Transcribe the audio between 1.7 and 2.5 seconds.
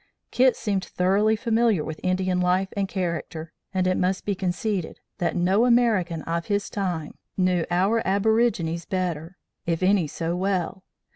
with Indian